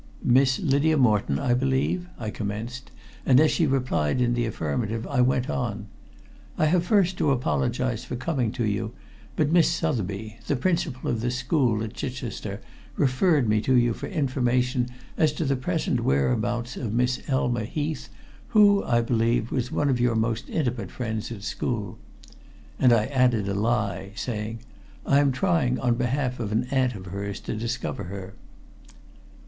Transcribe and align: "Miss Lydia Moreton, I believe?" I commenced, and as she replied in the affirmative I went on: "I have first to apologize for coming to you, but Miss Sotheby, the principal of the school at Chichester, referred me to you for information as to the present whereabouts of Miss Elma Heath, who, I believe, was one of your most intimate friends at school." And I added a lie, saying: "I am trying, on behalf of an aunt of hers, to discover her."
"Miss 0.23 0.57
Lydia 0.57 0.97
Moreton, 0.97 1.37
I 1.37 1.53
believe?" 1.53 2.07
I 2.17 2.31
commenced, 2.31 2.89
and 3.23 3.39
as 3.39 3.51
she 3.51 3.67
replied 3.67 4.19
in 4.19 4.33
the 4.33 4.47
affirmative 4.47 5.05
I 5.05 5.21
went 5.21 5.47
on: 5.47 5.85
"I 6.57 6.65
have 6.65 6.87
first 6.87 7.19
to 7.19 7.29
apologize 7.29 8.03
for 8.03 8.15
coming 8.15 8.51
to 8.53 8.65
you, 8.65 8.95
but 9.35 9.51
Miss 9.51 9.69
Sotheby, 9.69 10.37
the 10.47 10.55
principal 10.55 11.11
of 11.11 11.21
the 11.21 11.29
school 11.29 11.83
at 11.83 11.93
Chichester, 11.93 12.61
referred 12.97 13.47
me 13.47 13.61
to 13.61 13.75
you 13.75 13.93
for 13.93 14.07
information 14.07 14.87
as 15.17 15.31
to 15.33 15.45
the 15.45 15.55
present 15.55 15.99
whereabouts 16.01 16.75
of 16.77 16.91
Miss 16.95 17.21
Elma 17.27 17.65
Heath, 17.65 18.09
who, 18.47 18.83
I 18.83 19.01
believe, 19.01 19.51
was 19.51 19.71
one 19.71 19.87
of 19.87 19.99
your 19.99 20.15
most 20.15 20.49
intimate 20.49 20.89
friends 20.89 21.31
at 21.31 21.43
school." 21.43 21.99
And 22.79 22.91
I 22.91 23.05
added 23.05 23.47
a 23.47 23.53
lie, 23.53 24.13
saying: 24.15 24.61
"I 25.05 25.19
am 25.19 25.31
trying, 25.31 25.77
on 25.79 25.93
behalf 25.93 26.39
of 26.39 26.51
an 26.51 26.63
aunt 26.71 26.95
of 26.95 27.05
hers, 27.05 27.39
to 27.41 27.55
discover 27.55 28.05
her." 28.05 28.33